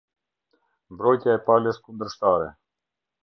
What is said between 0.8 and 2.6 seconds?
Mbrojtja e palës kundërshtare.